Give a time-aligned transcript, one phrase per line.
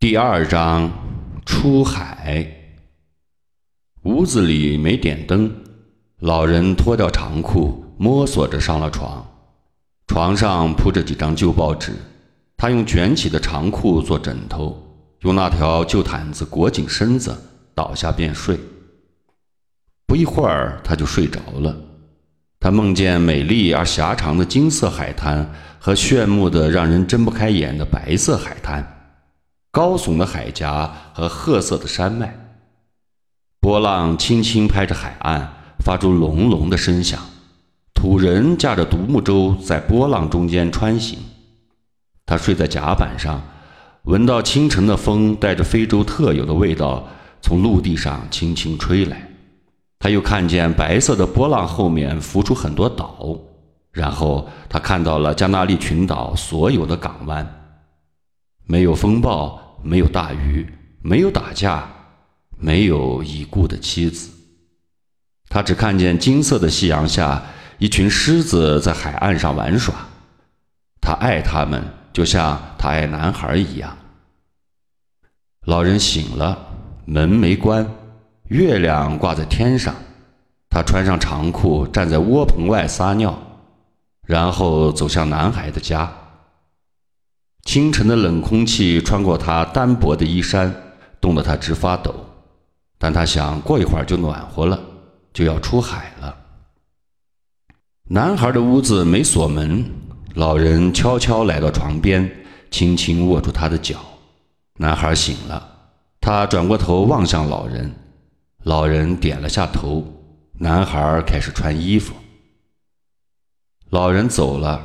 [0.00, 0.90] 第二章
[1.44, 2.50] 出海。
[4.04, 5.54] 屋子里没点灯，
[6.20, 9.22] 老人脱掉长裤，摸索着上了床。
[10.06, 11.92] 床上铺着几张旧报纸，
[12.56, 14.74] 他用卷起的长裤做枕头，
[15.20, 17.36] 用那条旧毯子裹紧身子，
[17.74, 18.58] 倒下便睡。
[20.06, 21.76] 不一会儿，他就睡着了。
[22.58, 25.46] 他梦见美丽而狭长的金色海滩
[25.78, 28.96] 和炫目的、让人睁不开眼的白色海滩。
[29.72, 32.34] 高耸的海峡和褐色的山脉，
[33.60, 37.20] 波浪轻轻拍着海岸，发出隆隆的声响。
[37.94, 41.20] 土人驾着独木舟在波浪中间穿行。
[42.26, 43.40] 他睡在甲板上，
[44.04, 47.06] 闻到清晨的风带着非洲特有的味道
[47.40, 49.28] 从陆地上轻轻吹来。
[50.00, 53.38] 他又看见白色的波浪后面浮出很多岛，
[53.92, 57.59] 然后他看到了加那利群岛所有的港湾。
[58.70, 60.64] 没有风暴，没有大雨，
[61.02, 61.90] 没有打架，
[62.56, 64.30] 没有已故的妻子。
[65.48, 67.42] 他只看见金色的夕阳下，
[67.78, 69.92] 一群狮子在海岸上玩耍。
[71.00, 73.98] 他爱他们，就像他爱男孩一样。
[75.66, 76.56] 老人醒了，
[77.06, 77.84] 门没关，
[78.50, 79.92] 月亮挂在天上。
[80.68, 83.36] 他穿上长裤，站在窝棚外撒尿，
[84.24, 86.08] 然后走向男孩的家。
[87.64, 90.74] 清晨的冷空气穿过他单薄的衣衫，
[91.20, 92.14] 冻得他直发抖。
[92.98, 94.78] 但他想过一会儿就暖和了，
[95.32, 96.36] 就要出海了。
[98.08, 99.84] 男孩的屋子没锁门，
[100.34, 102.30] 老人悄悄来到床边，
[102.70, 103.96] 轻轻握住他的脚。
[104.78, 105.66] 男孩醒了，
[106.20, 107.94] 他转过头望向老人，
[108.64, 110.04] 老人点了下头。
[110.54, 112.14] 男孩开始穿衣服。
[113.90, 114.80] 老人走了，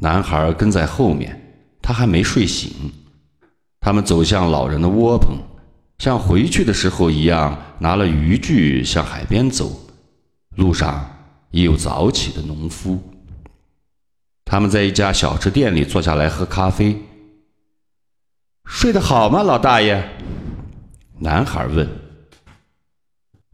[0.00, 1.45] 男孩跟在后面。
[1.86, 2.68] 他还没睡醒，
[3.78, 5.38] 他们走向老人的窝棚，
[5.98, 9.70] 像回去的时候一样，拿了渔具向海边走。
[10.56, 11.08] 路上
[11.52, 13.00] 也有早起的农夫。
[14.44, 17.00] 他们在一家小吃店里坐下来喝咖啡。
[18.64, 20.02] 睡得好吗，老大爷？
[21.20, 21.88] 男孩问。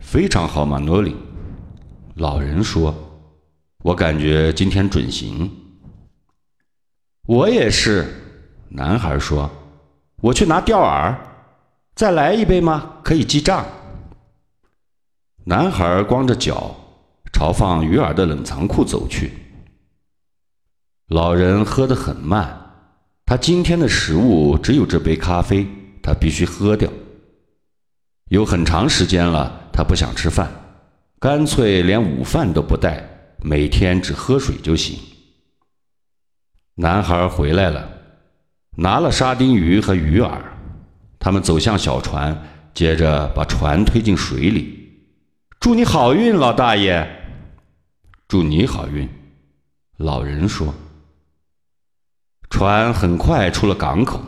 [0.00, 1.14] 非常好，马诺里。
[2.16, 2.92] 老人说
[3.84, 5.48] ：“我感觉今天准行。”
[7.26, 8.06] 我也是，
[8.68, 9.50] 男孩说
[10.22, 11.12] ：“我去拿钓饵，
[11.96, 12.98] 再来一杯吗？
[13.02, 13.66] 可以记账。”
[15.42, 16.72] 男孩光着脚
[17.32, 19.32] 朝放鱼饵的冷藏库走去。
[21.08, 22.56] 老人喝得很慢，
[23.24, 25.66] 他今天的食物只有这杯咖啡，
[26.00, 26.88] 他必须喝掉。
[28.28, 30.48] 有很长时间了，他不想吃饭，
[31.18, 33.04] 干脆连午饭都不带，
[33.42, 34.96] 每天只喝水就行。
[36.78, 37.88] 男孩回来了，
[38.76, 40.38] 拿了沙丁鱼和鱼饵。
[41.18, 42.36] 他们走向小船，
[42.74, 44.90] 接着把船推进水里。
[45.58, 47.08] 祝你好运，老大爷。
[48.28, 49.08] 祝你好运，
[49.96, 50.74] 老人说。
[52.50, 54.20] 船很快出了港口。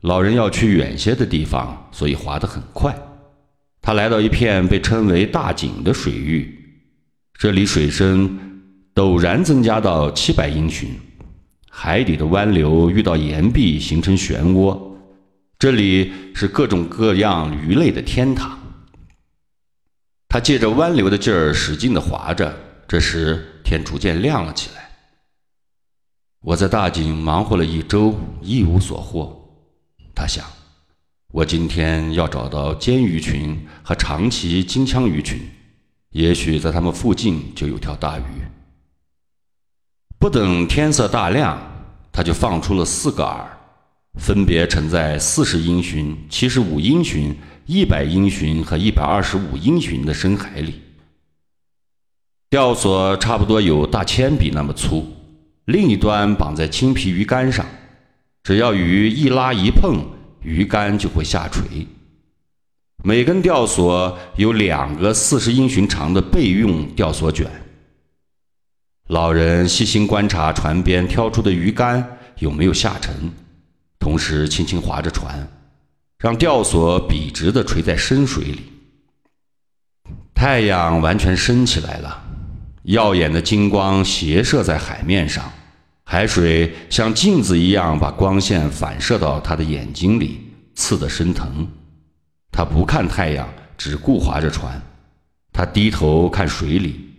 [0.00, 2.96] 老人要去远些的地方，所以划得很快。
[3.82, 6.58] 他来到一片被称为大井的水域，
[7.34, 8.38] 这里水深
[8.94, 10.88] 陡然增加到七百英寻。
[11.72, 14.78] 海底的湾流遇到岩壁形成漩涡，
[15.56, 18.58] 这里是各种各样鱼类的天堂。
[20.28, 22.54] 他借着湾流的劲儿使劲地划着，
[22.86, 24.90] 这时天逐渐亮了起来。
[26.42, 29.36] 我在大井忙活了一周，一无所获。
[30.14, 30.44] 他想，
[31.32, 35.40] 我今天要找到尖鱼群和长鳍金枪鱼群，
[36.10, 38.22] 也许在它们附近就有条大鱼。
[40.20, 41.58] 不等天色大亮，
[42.12, 43.42] 他就放出了四个饵，
[44.20, 50.82] 分别沉在四十英寻、七十五英寻、一百英寻和一百二十五英寻的深海里。
[52.50, 55.10] 钓索差不多有大铅笔那么粗，
[55.64, 57.64] 另一端绑在青皮鱼竿上，
[58.42, 60.04] 只要鱼一拉一碰，
[60.42, 61.86] 鱼竿就会下垂。
[63.02, 67.50] 每根钓索有两个四十英寻长的备用钓索卷。
[69.10, 73.12] 老人细心观察船边挑出的鱼竿有没有下沉，
[73.98, 75.48] 同时轻轻划着船，
[76.20, 78.60] 让吊索笔直地垂在深水里。
[80.32, 82.22] 太阳完全升起来了，
[82.84, 85.42] 耀眼的金光斜射在海面上，
[86.04, 91.66] 海水像镜子一样把光线反射到他的眼睛里，刺得生疼。
[92.52, 94.80] 他不看太阳，只顾划着船。
[95.52, 97.09] 他低头看水里。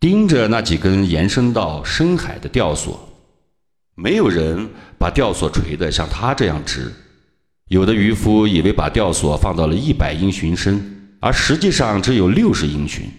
[0.00, 3.08] 盯着那几根延伸到深海的吊索，
[3.96, 6.92] 没有人把吊索垂得像他这样直，
[7.68, 13.10] 有的渔夫以为把钓索放到了一百英寻深，而实际上只有六十英寻。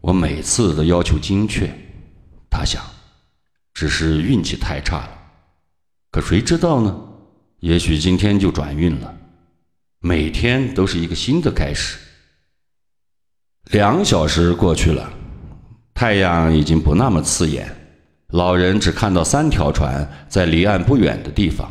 [0.00, 1.72] 我每次都要求精确，
[2.50, 2.82] 他想，
[3.74, 5.10] 只是运气太差了。
[6.10, 7.04] 可谁知道呢？
[7.60, 9.14] 也许今天就转运了。
[10.00, 11.98] 每天都是一个新的开始。
[13.70, 15.12] 两小时过去了，
[15.98, 17.68] 太阳已经不那么刺眼。
[18.28, 21.68] 老人只看到三条船在离岸不远的地方。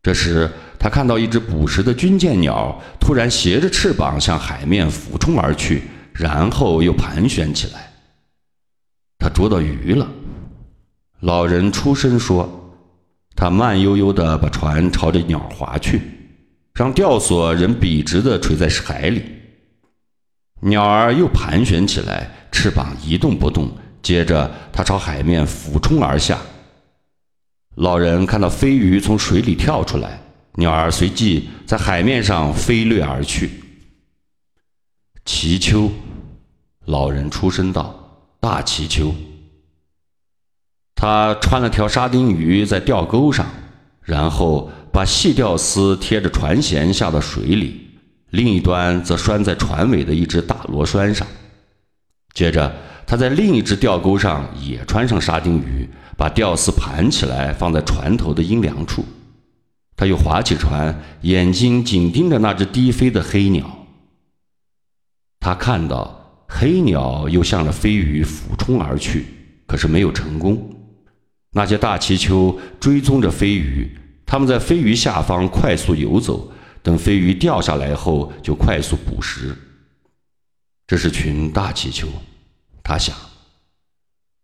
[0.00, 5.82] 这时，他看到一只捕食的军舰鸟突然斜着翅膀向海面俯冲而去，
[6.12, 7.90] 然后又盘旋起来。
[9.18, 10.08] 他捉到鱼了。
[11.18, 12.48] 老人出声说
[13.34, 16.00] ：“他慢悠悠地把船朝着鸟划去，
[16.74, 19.24] 让吊索仍笔直地垂在海里。
[20.60, 23.70] 鸟儿又盘旋起来，翅膀一动不动。
[24.00, 26.38] 接着，它朝海面俯冲而下。”
[27.76, 30.20] 老人看到飞鱼从水里跳出来，
[30.54, 33.50] 鸟儿随即在海面上飞掠而去。
[35.24, 35.90] 祈秋，
[36.86, 37.94] 老人出声道
[38.40, 39.14] ：“大祈秋。”
[40.96, 43.46] 他穿了条沙丁鱼在钓钩上，
[44.00, 47.88] 然后把细钓丝贴着船舷下到水里，
[48.30, 51.24] 另一端则拴在船尾的一只大螺栓上。
[52.34, 52.72] 接着，
[53.06, 55.88] 他在另一只钓钩上也穿上沙丁鱼。
[56.16, 59.04] 把吊丝盘起来，放在船头的阴凉处。
[59.94, 63.86] 他又划起船，眼睛紧盯着那只低飞的黑鸟。
[65.38, 69.26] 他看到黑鸟又向着飞鱼俯冲而去，
[69.68, 70.60] 可是没有成功。
[71.52, 73.96] 那些大气球追踪着飞鱼，
[74.26, 76.50] 它们在飞鱼下方快速游走，
[76.82, 79.56] 等飞鱼掉下来后就快速捕食。
[80.88, 82.08] 这是群大气球，
[82.82, 83.14] 他想，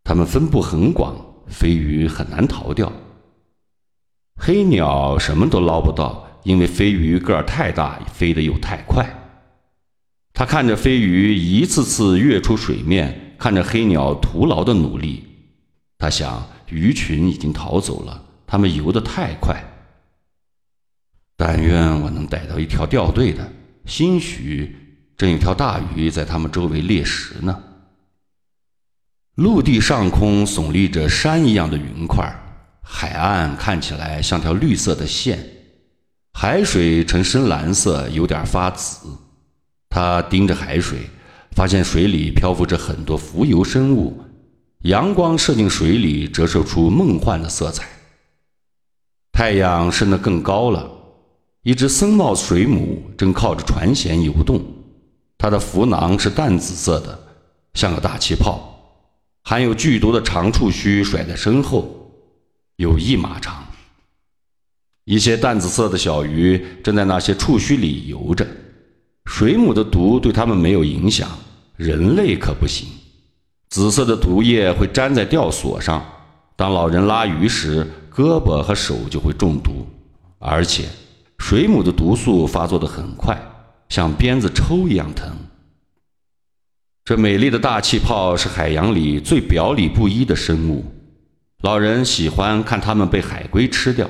[0.04, 1.16] 它们分布很广。
[1.46, 2.90] 飞鱼很难逃掉，
[4.36, 9.06] 黑鸟什么都捞不到，因为飞鱼个儿太大，飞得又太快。
[10.32, 15.22] 他看着飞鱼一次次跃出水面，看着黑鸟徒劳的努力，
[15.98, 19.62] 他想鱼群已经逃走了，它们游得太快。
[21.36, 23.52] 但愿我能逮到一条掉队的，
[23.84, 24.74] 兴许
[25.16, 27.62] 正有条大鱼在它们周围猎食呢。
[29.36, 32.32] 陆地上空耸立着山一样的云块，
[32.82, 35.38] 海岸看起来像条绿色的线，
[36.32, 39.08] 海水呈深蓝色，有点发紫。
[39.88, 41.10] 他盯着海水，
[41.52, 44.20] 发现水里漂浮着很多浮游生物，
[44.82, 47.88] 阳光射进水里，折射出梦幻的色彩。
[49.32, 50.88] 太阳升得更高了，
[51.62, 54.64] 一只僧帽水母正靠着船舷游动，
[55.44, 57.18] 它的浮囊是淡紫色的，
[57.74, 58.66] 像个大气泡。
[59.42, 62.10] 含有剧毒的长触须甩在身后，
[62.76, 63.62] 有一码长。
[65.04, 68.46] 一些淡紫色的小鱼正在那些触须里游着。
[69.26, 71.28] 水母的毒对它们没有影响，
[71.76, 72.88] 人类可不行。
[73.68, 76.02] 紫色的毒液会粘在吊索上，
[76.56, 79.86] 当老人拉鱼时，胳膊和手就会中毒。
[80.38, 80.88] 而且，
[81.36, 83.38] 水母的毒素发作的很快，
[83.90, 85.30] 像鞭子抽一样疼。
[87.04, 90.82] 这美丽的大气泡是海洋里最表里不一的生物。
[91.62, 94.08] 老人喜欢看它们被海龟吃掉。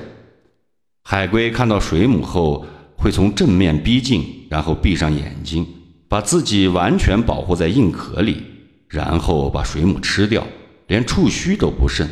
[1.03, 2.65] 海龟看到水母后，
[2.95, 5.67] 会从正面逼近，然后闭上眼睛，
[6.07, 8.41] 把自己完全保护在硬壳里，
[8.87, 10.47] 然后把水母吃掉，
[10.87, 12.07] 连触须都不剩。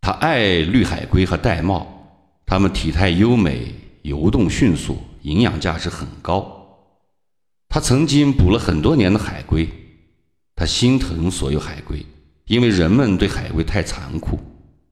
[0.00, 1.86] 他爱绿海龟和玳瑁，
[2.46, 6.55] 它们体态优美，游动迅速，营养价值很高。
[7.68, 9.68] 他曾经捕了很多年的海龟，
[10.54, 12.04] 他心疼所有海龟，
[12.46, 14.38] 因为人们对海龟太残酷。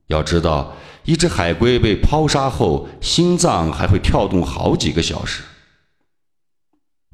[0.08, 5.42] 要知道，一只海龟被抛杀后，心脏还会跳动好几个小时。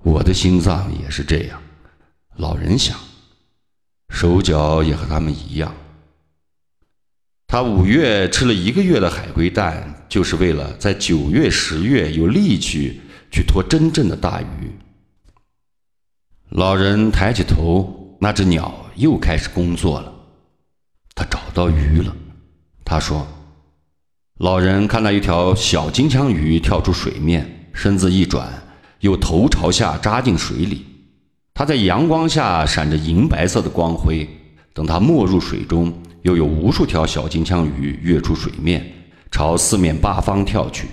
[0.02, 1.62] 我的心脏也是这样，
[2.36, 2.98] 老人想，
[4.08, 5.72] 手脚也和他们一样。
[7.46, 13.00] 他五月吃了一个月的海龟蛋，就是为了在九月、十月有力气
[13.30, 14.72] 去拖真正的大鱼。
[16.50, 20.12] 老人抬起头，那只鸟又开始工作了。
[21.14, 22.12] 他找到鱼了，
[22.84, 23.24] 他说
[24.38, 28.48] ：“老人看到一条小金枪鱼跳出水面，身子一转，
[28.98, 30.84] 又头朝下扎进水里。
[31.54, 34.28] 它在阳光下闪着银白色的光辉。
[34.74, 35.92] 等它没入水中，
[36.22, 38.84] 又有无数条小金枪鱼跃出水面，
[39.30, 40.88] 朝四面八方跳去。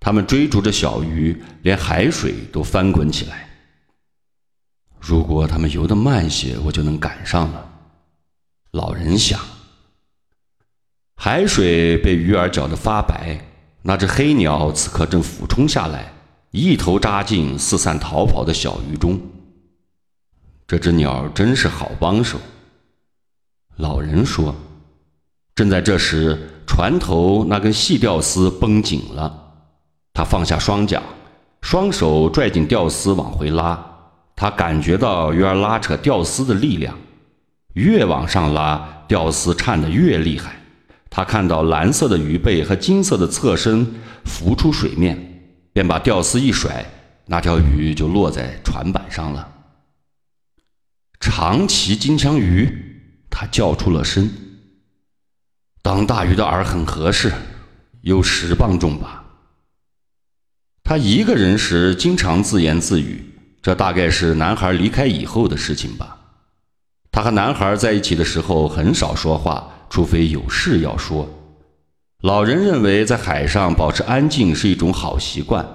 [0.00, 3.46] 它们追逐着小鱼，连海水都翻滚起来。”
[5.00, 7.66] 如果他们游得慢些，我就能赶上了。
[8.72, 9.40] 老人想。
[11.16, 13.38] 海水被鱼儿搅得发白，
[13.82, 16.12] 那只黑鸟此刻正俯冲下来，
[16.50, 19.20] 一头扎进四散逃跑的小鱼中。
[20.66, 22.38] 这只鸟真是好帮手。
[23.76, 24.54] 老人说
[25.56, 29.52] ：“正在这时，船头那根细吊丝绷紧了，
[30.12, 31.02] 他放下双桨，
[31.62, 33.89] 双手拽紧吊丝往回拉。
[34.40, 36.96] 他感觉到鱼儿拉扯吊丝的力量，
[37.74, 40.58] 越往上拉，吊丝颤得越厉害。
[41.10, 43.86] 他看到蓝色的鱼背和金色的侧身
[44.24, 45.42] 浮出水面，
[45.74, 46.86] 便把吊丝一甩，
[47.26, 49.46] 那条鱼就落在船板上了。
[51.20, 52.86] 长鳍金枪鱼。”
[53.28, 54.30] 他叫出了声。
[55.82, 57.30] 当大鱼的饵很合适，
[58.00, 59.22] 有十磅重吧。
[60.82, 63.29] 他一个人时经常自言自语，
[63.62, 66.16] 这大概是男孩离开以后的事情吧。
[67.12, 71.28] 他和男孩在一起的时候很少说话，除非有事要说。
[72.22, 75.66] 老人认为在海上保持安静是一种好习惯，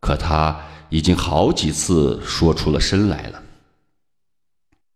[0.00, 0.56] 可他
[0.90, 3.42] 已经好几次说出了声来了。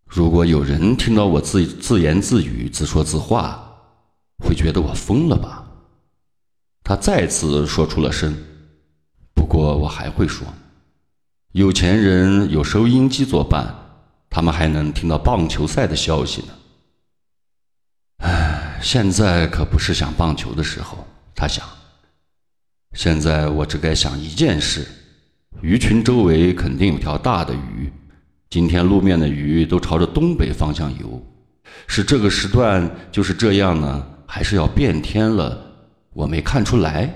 [0.06, 3.64] 如果有人听到我自自言自语、自说自话，
[4.44, 5.64] 会觉得我疯了吧？
[6.82, 8.36] 他再次说出了声。
[9.32, 10.46] 不过我还会说，
[11.52, 13.74] 有钱人有收音机作伴，
[14.28, 16.48] 他们还能听到棒球赛的消息呢。
[18.18, 21.04] 唉，现在可不是想棒球的时候。
[21.34, 21.66] 他想，
[22.92, 24.86] 现在我只该想一件事：
[25.60, 27.92] 鱼群周围肯定有条大的鱼。
[28.48, 31.20] 今天路面的鱼都朝着东北方向游，
[31.88, 35.60] 是这个时段就是这样呢，还是要变天了？
[36.12, 37.12] 我没看出来。